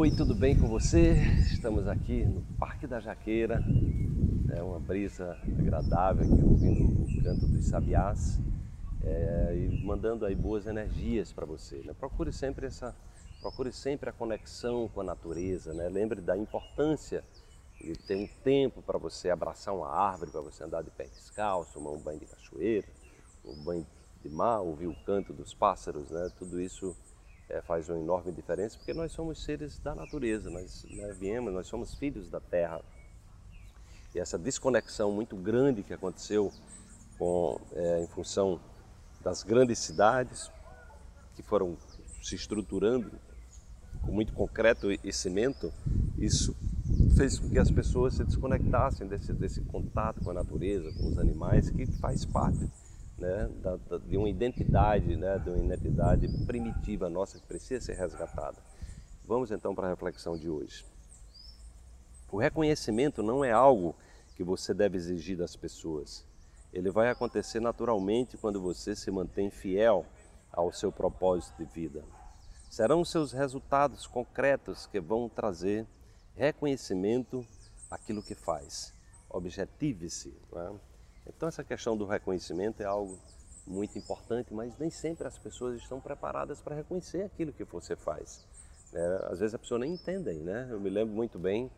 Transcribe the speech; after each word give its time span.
Oi, 0.00 0.10
tudo 0.10 0.34
bem 0.34 0.58
com 0.58 0.66
você? 0.66 1.12
Estamos 1.52 1.86
aqui 1.86 2.24
no 2.24 2.40
Parque 2.56 2.86
da 2.86 3.00
Jaqueira, 3.00 3.62
é 4.50 4.62
uma 4.62 4.80
brisa 4.80 5.36
agradável 5.46 6.24
aqui 6.24 6.42
ouvindo 6.42 7.02
o 7.02 7.22
canto 7.22 7.46
dos 7.46 7.66
sabiás 7.66 8.40
é, 9.04 9.54
e 9.54 9.84
mandando 9.84 10.24
aí 10.24 10.34
boas 10.34 10.66
energias 10.66 11.34
para 11.34 11.44
você. 11.44 11.82
Né? 11.84 11.92
Procure 11.92 12.32
sempre 12.32 12.64
essa, 12.64 12.96
procure 13.42 13.70
sempre 13.74 14.08
a 14.08 14.12
conexão 14.14 14.88
com 14.88 15.02
a 15.02 15.04
natureza, 15.04 15.74
né? 15.74 15.90
Lembre 15.90 16.22
da 16.22 16.34
importância 16.34 17.22
de 17.78 17.92
ter 17.92 18.16
um 18.16 18.26
tempo 18.42 18.80
para 18.80 18.96
você 18.96 19.28
abraçar 19.28 19.74
uma 19.74 19.90
árvore, 19.90 20.30
para 20.30 20.40
você 20.40 20.64
andar 20.64 20.80
de 20.80 20.90
pé 20.90 21.08
descalço, 21.08 21.74
tomar 21.74 21.90
um 21.90 22.00
banho 22.00 22.20
de 22.20 22.24
cachoeira, 22.24 22.88
um 23.44 23.62
banho 23.62 23.86
de 24.22 24.30
mar, 24.30 24.60
ouvir 24.60 24.86
o 24.86 24.96
canto 25.04 25.34
dos 25.34 25.52
pássaros, 25.52 26.10
né? 26.10 26.30
Tudo 26.38 26.58
isso 26.58 26.96
é, 27.50 27.60
faz 27.60 27.88
uma 27.88 27.98
enorme 27.98 28.32
diferença 28.32 28.76
porque 28.78 28.94
nós 28.94 29.12
somos 29.12 29.42
seres 29.42 29.78
da 29.80 29.94
natureza, 29.94 30.48
nós 30.50 30.84
né, 30.88 31.12
viemos, 31.18 31.52
nós 31.52 31.66
somos 31.66 31.94
filhos 31.94 32.30
da 32.30 32.40
terra. 32.40 32.80
E 34.14 34.18
essa 34.18 34.38
desconexão 34.38 35.12
muito 35.12 35.36
grande 35.36 35.82
que 35.82 35.92
aconteceu 35.92 36.52
com, 37.18 37.60
é, 37.72 38.02
em 38.02 38.06
função 38.06 38.60
das 39.22 39.42
grandes 39.42 39.78
cidades 39.78 40.50
que 41.34 41.42
foram 41.42 41.76
se 42.22 42.34
estruturando 42.34 43.10
com 44.02 44.12
muito 44.12 44.32
concreto 44.32 44.90
e 44.90 45.12
cimento, 45.12 45.72
isso 46.18 46.56
fez 47.16 47.38
com 47.38 47.50
que 47.50 47.58
as 47.58 47.70
pessoas 47.70 48.14
se 48.14 48.24
desconectassem 48.24 49.06
desse, 49.06 49.32
desse 49.32 49.60
contato 49.62 50.22
com 50.24 50.30
a 50.30 50.34
natureza, 50.34 50.90
com 50.92 51.08
os 51.08 51.18
animais, 51.18 51.70
que 51.70 51.86
faz 51.86 52.24
parte 52.24 52.68
né, 53.20 53.48
da, 53.62 53.76
da, 53.76 53.98
de 53.98 54.16
uma 54.16 54.28
identidade, 54.28 55.14
né, 55.14 55.38
de 55.38 55.50
uma 55.50 55.58
identidade 55.58 56.26
primitiva 56.46 57.08
nossa 57.08 57.38
que 57.38 57.46
precisa 57.46 57.84
ser 57.84 57.94
resgatada. 57.94 58.58
Vamos 59.24 59.50
então 59.50 59.74
para 59.74 59.86
a 59.86 59.90
reflexão 59.90 60.36
de 60.36 60.48
hoje. 60.48 60.84
O 62.32 62.38
reconhecimento 62.38 63.22
não 63.22 63.44
é 63.44 63.52
algo 63.52 63.94
que 64.34 64.42
você 64.42 64.72
deve 64.72 64.96
exigir 64.96 65.36
das 65.36 65.54
pessoas. 65.54 66.24
Ele 66.72 66.90
vai 66.90 67.10
acontecer 67.10 67.60
naturalmente 67.60 68.36
quando 68.36 68.60
você 68.60 68.96
se 68.96 69.10
mantém 69.10 69.50
fiel 69.50 70.06
ao 70.52 70.72
seu 70.72 70.90
propósito 70.90 71.58
de 71.58 71.64
vida. 71.64 72.04
Serão 72.70 73.04
seus 73.04 73.32
resultados 73.32 74.06
concretos 74.06 74.86
que 74.86 75.00
vão 75.00 75.28
trazer 75.28 75.86
reconhecimento 76.36 77.44
àquilo 77.90 78.22
que 78.22 78.34
faz. 78.34 78.94
Objetive-se. 79.28 80.32
Então 81.26 81.48
essa 81.48 81.64
questão 81.64 81.96
do 81.96 82.06
reconhecimento 82.06 82.82
é 82.82 82.86
algo 82.86 83.18
muito 83.66 83.96
importante, 83.98 84.52
mas 84.52 84.76
nem 84.78 84.90
sempre 84.90 85.26
as 85.26 85.38
pessoas 85.38 85.80
estão 85.80 86.00
preparadas 86.00 86.60
para 86.60 86.74
reconhecer 86.74 87.22
aquilo 87.22 87.52
que 87.52 87.64
você 87.64 87.94
faz. 87.94 88.46
É, 88.92 89.26
às 89.30 89.38
vezes 89.38 89.54
a 89.54 89.58
pessoa 89.58 89.78
nem 89.78 89.92
entende, 89.92 90.32
né? 90.40 90.66
Eu 90.70 90.80
me 90.80 90.90
lembro 90.90 91.14
muito 91.14 91.38
bem 91.38 91.70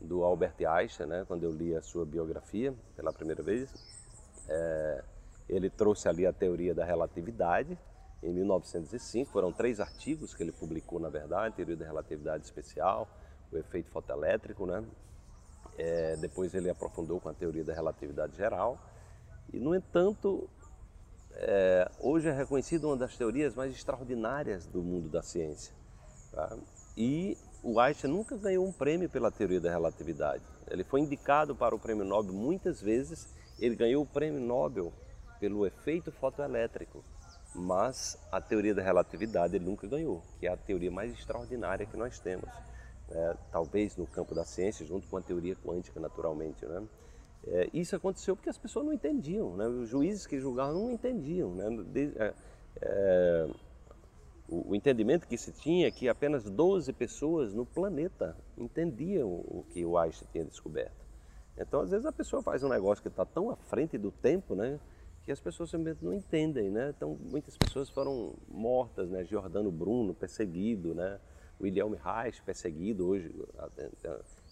do 0.00 0.24
Albert 0.24 0.54
Einstein, 0.66 1.06
né? 1.06 1.24
Quando 1.26 1.44
eu 1.44 1.52
li 1.52 1.74
a 1.76 1.82
sua 1.82 2.06
biografia 2.06 2.74
pela 2.96 3.12
primeira 3.12 3.42
vez, 3.42 3.72
é, 4.48 5.04
ele 5.48 5.68
trouxe 5.68 6.08
ali 6.08 6.26
a 6.26 6.32
teoria 6.32 6.74
da 6.74 6.84
relatividade 6.84 7.78
em 8.22 8.32
1905. 8.32 9.30
Foram 9.30 9.52
três 9.52 9.80
artigos 9.80 10.34
que 10.34 10.42
ele 10.42 10.52
publicou, 10.52 10.98
na 10.98 11.08
verdade: 11.08 11.56
teoria 11.56 11.76
da 11.76 11.84
relatividade 11.84 12.44
especial, 12.44 13.08
o 13.52 13.58
efeito 13.58 13.90
fotoelétrico, 13.90 14.66
né? 14.66 14.82
É, 15.76 16.16
depois 16.16 16.54
ele 16.54 16.70
aprofundou 16.70 17.20
com 17.20 17.28
a 17.28 17.34
teoria 17.34 17.64
da 17.64 17.74
relatividade 17.74 18.36
geral. 18.36 18.78
E, 19.52 19.58
no 19.58 19.74
entanto, 19.74 20.48
é, 21.32 21.90
hoje 22.00 22.28
é 22.28 22.32
reconhecida 22.32 22.86
uma 22.86 22.96
das 22.96 23.16
teorias 23.16 23.54
mais 23.54 23.74
extraordinárias 23.74 24.66
do 24.66 24.82
mundo 24.82 25.08
da 25.08 25.22
ciência. 25.22 25.74
Tá? 26.32 26.56
E 26.96 27.36
o 27.62 27.80
Einstein 27.80 28.12
nunca 28.12 28.36
ganhou 28.36 28.66
um 28.66 28.72
prêmio 28.72 29.08
pela 29.08 29.30
teoria 29.30 29.60
da 29.60 29.70
relatividade. 29.70 30.42
Ele 30.70 30.84
foi 30.84 31.00
indicado 31.00 31.54
para 31.54 31.74
o 31.74 31.78
prêmio 31.78 32.04
Nobel 32.04 32.32
muitas 32.32 32.80
vezes. 32.80 33.34
Ele 33.58 33.74
ganhou 33.74 34.02
o 34.02 34.06
prêmio 34.06 34.40
Nobel 34.40 34.92
pelo 35.40 35.66
efeito 35.66 36.12
fotoelétrico. 36.12 37.04
Mas 37.54 38.18
a 38.32 38.40
teoria 38.40 38.74
da 38.74 38.82
relatividade 38.82 39.54
ele 39.54 39.64
nunca 39.64 39.86
ganhou, 39.86 40.22
que 40.40 40.46
é 40.46 40.50
a 40.50 40.56
teoria 40.56 40.90
mais 40.90 41.12
extraordinária 41.12 41.86
que 41.86 41.96
nós 41.96 42.18
temos 42.18 42.48
é, 43.10 43.36
talvez 43.50 43.96
no 43.96 44.06
campo 44.06 44.34
da 44.34 44.44
ciência, 44.44 44.84
junto 44.86 45.06
com 45.08 45.16
a 45.16 45.20
teoria 45.22 45.56
quântica, 45.56 46.00
naturalmente. 46.00 46.64
Né? 46.64 46.82
É, 47.46 47.70
isso 47.72 47.94
aconteceu 47.94 48.34
porque 48.36 48.48
as 48.48 48.58
pessoas 48.58 48.86
não 48.86 48.92
entendiam, 48.92 49.56
né? 49.56 49.66
os 49.66 49.88
juízes 49.88 50.26
que 50.26 50.40
julgavam 50.40 50.74
não 50.74 50.92
entendiam. 50.92 51.54
Né? 51.54 51.84
De, 51.92 52.12
é, 52.16 52.34
é 52.80 53.48
o, 54.48 54.70
o, 54.70 54.74
entendimento 54.74 55.26
que 55.26 55.38
se 55.38 55.52
tinha 55.52 55.88
é 55.88 55.90
que 55.90 56.08
apenas 56.08 56.44
12 56.44 56.92
pessoas 56.92 57.54
no 57.54 57.64
planeta 57.64 58.36
entendiam 58.58 59.28
o 59.28 59.64
que 59.70 59.84
o 59.84 59.96
Einstein 59.96 60.28
tinha 60.32 60.44
descoberto. 60.44 61.04
Então, 61.56 61.80
às 61.80 61.90
vezes, 61.90 62.04
a 62.04 62.12
pessoa 62.12 62.42
faz 62.42 62.62
um 62.64 62.68
negócio 62.68 63.00
que 63.00 63.08
está 63.08 63.24
tão 63.24 63.48
à 63.48 63.56
frente 63.56 63.96
do 63.96 64.10
tempo, 64.10 64.54
né? 64.54 64.78
que 65.24 65.32
as 65.32 65.40
pessoas 65.40 65.70
simplesmente 65.70 66.04
não 66.04 66.12
entendem, 66.12 66.70
né? 66.70 66.92
Então, 66.94 67.18
muitas 67.18 67.56
pessoas 67.56 67.88
foram 67.88 68.34
mortas, 68.46 69.08
né? 69.08 69.24
Giordano 69.24 69.70
Bruno, 69.70 70.12
perseguido, 70.12 70.94
né? 70.94 71.18
William 71.60 71.90
Reich, 72.02 72.42
perseguido 72.42 73.06
hoje 73.06 73.32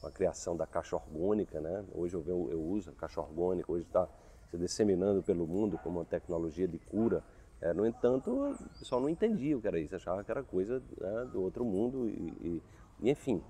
com 0.00 0.06
a 0.06 0.10
criação 0.10 0.56
da 0.56 0.66
caixa 0.66 0.96
orgânica, 0.96 1.60
né? 1.60 1.84
Hoje 1.92 2.14
eu, 2.14 2.48
eu 2.50 2.60
uso 2.60 2.90
a 2.90 2.92
caixa 2.92 3.20
orgânica, 3.20 3.70
hoje 3.70 3.84
está 3.84 4.08
se 4.50 4.56
disseminando 4.56 5.22
pelo 5.22 5.46
mundo 5.46 5.78
como 5.78 5.98
uma 5.98 6.04
tecnologia 6.04 6.66
de 6.68 6.78
cura. 6.78 7.22
É, 7.60 7.72
no 7.72 7.86
entanto, 7.86 8.30
o 8.30 8.78
pessoal 8.78 9.00
não 9.00 9.08
entendia 9.08 9.56
o 9.56 9.60
que 9.60 9.66
era 9.66 9.78
isso, 9.78 9.96
achava 9.96 10.22
que 10.22 10.30
era 10.30 10.42
coisa 10.42 10.82
né, 11.00 11.28
do 11.32 11.42
outro 11.42 11.64
mundo 11.64 12.08
e, 12.08 12.12
e, 12.12 12.62
e, 13.00 13.10
enfim. 13.10 13.42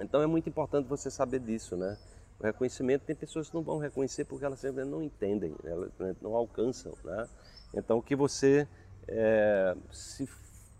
Então 0.00 0.22
é 0.22 0.26
muito 0.26 0.48
importante 0.48 0.86
você 0.86 1.10
saber 1.10 1.40
disso, 1.40 1.76
né? 1.76 1.96
O 2.38 2.44
reconhecimento 2.44 3.04
tem 3.04 3.16
pessoas 3.16 3.48
que 3.48 3.54
não 3.54 3.62
vão 3.62 3.78
reconhecer 3.78 4.24
porque 4.24 4.44
elas 4.44 4.60
sempre 4.60 4.84
não 4.84 5.02
entendem, 5.02 5.54
elas 5.64 5.90
não 6.20 6.34
alcançam, 6.34 6.92
né? 7.04 7.28
Então 7.74 8.00
que 8.02 8.14
você 8.14 8.68
é, 9.08 9.76
se 9.90 10.26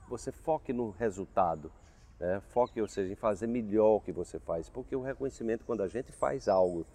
você 0.09 0.33
foque 0.33 0.73
no 0.73 0.91
resultado, 0.91 1.71
né? 2.19 2.41
Foque, 2.49 2.81
ou 2.81 2.89
seja, 2.89 3.13
em 3.13 3.17
fazer 3.17 3.47
melhor 3.47 3.97
o 3.97 4.01
que 4.01 4.13
você 4.13 4.39
faz, 4.39 4.69
porque 4.69 4.95
o 4.97 5.03
reconhecimento, 5.03 5.65
quando 5.65 5.83
a 5.83 5.89
gente 5.89 6.13
faz 6.13 6.49
algo 6.49 6.87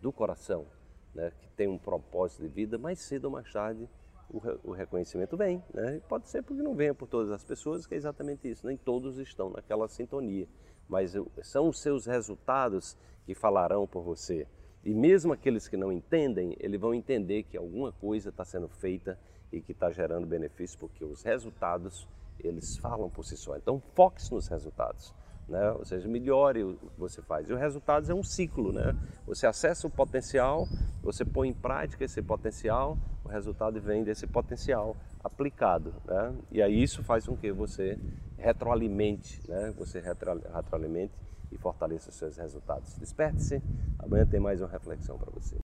do 0.00 0.12
coração, 0.12 0.66
né, 1.14 1.32
que 1.40 1.48
tem 1.50 1.68
um 1.68 1.78
propósito 1.78 2.42
de 2.42 2.48
vida, 2.48 2.78
mais 2.78 3.00
cedo 3.00 3.26
ou 3.26 3.30
mais 3.30 3.50
tarde 3.52 3.88
o, 4.30 4.70
o 4.70 4.72
reconhecimento 4.72 5.36
vem. 5.36 5.62
Né? 5.72 6.00
Pode 6.08 6.28
ser 6.28 6.42
porque 6.42 6.62
não 6.62 6.74
venha 6.74 6.94
por 6.94 7.06
todas 7.06 7.30
as 7.30 7.44
pessoas, 7.44 7.86
que 7.86 7.94
é 7.94 7.96
exatamente 7.96 8.48
isso, 8.48 8.66
nem 8.66 8.76
todos 8.76 9.18
estão 9.18 9.50
naquela 9.50 9.88
sintonia, 9.88 10.48
mas 10.88 11.14
são 11.42 11.68
os 11.68 11.80
seus 11.80 12.06
resultados 12.06 12.96
que 13.24 13.34
falarão 13.34 13.86
por 13.86 14.02
você. 14.02 14.46
E 14.84 14.92
mesmo 14.94 15.32
aqueles 15.32 15.68
que 15.68 15.76
não 15.76 15.92
entendem, 15.92 16.56
eles 16.58 16.80
vão 16.80 16.92
entender 16.92 17.44
que 17.44 17.56
alguma 17.56 17.92
coisa 17.92 18.30
está 18.30 18.44
sendo 18.44 18.68
feita 18.68 19.18
e 19.52 19.60
que 19.60 19.72
está 19.72 19.90
gerando 19.92 20.26
benefício, 20.26 20.78
porque 20.78 21.04
os 21.04 21.22
resultados 21.22 22.08
eles 22.38 22.76
falam 22.76 23.08
por 23.08 23.24
si 23.24 23.36
só. 23.36 23.56
Então 23.56 23.80
foque-se 23.94 24.32
nos 24.32 24.48
resultados. 24.48 25.14
Né? 25.48 25.70
Ou 25.72 25.84
seja, 25.84 26.08
melhore 26.08 26.62
o 26.62 26.76
que 26.76 26.98
você 26.98 27.20
faz. 27.20 27.48
E 27.48 27.52
o 27.52 27.56
resultado 27.56 28.10
é 28.10 28.14
um 28.14 28.22
ciclo, 28.22 28.72
né? 28.72 28.96
Você 29.26 29.46
acessa 29.46 29.86
o 29.86 29.90
potencial, 29.90 30.66
você 31.02 31.24
põe 31.24 31.48
em 31.48 31.52
prática 31.52 32.04
esse 32.04 32.22
potencial, 32.22 32.96
o 33.24 33.28
resultado 33.28 33.80
vem 33.80 34.04
desse 34.04 34.26
potencial 34.26 34.96
aplicado, 35.22 35.92
né? 36.06 36.34
E 36.50 36.62
aí 36.62 36.82
isso 36.82 37.02
faz 37.02 37.26
com 37.26 37.36
que 37.36 37.52
você 37.52 37.98
retroalimente, 38.38 39.42
né? 39.48 39.72
Você 39.76 40.00
retroalimente 40.00 41.12
e 41.50 41.58
fortaleça 41.58 42.08
os 42.08 42.16
seus 42.16 42.36
resultados. 42.36 42.96
Desperte-se, 42.98 43.62
amanhã 43.98 44.26
tem 44.26 44.40
mais 44.40 44.60
uma 44.60 44.68
reflexão 44.68 45.18
para 45.18 45.30
você. 45.30 45.58